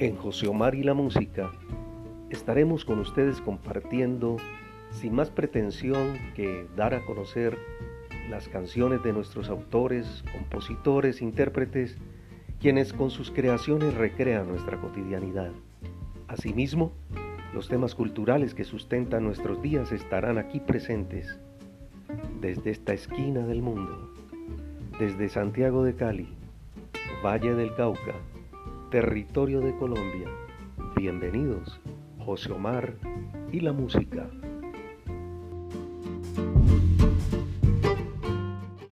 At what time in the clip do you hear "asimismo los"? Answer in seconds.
16.28-17.68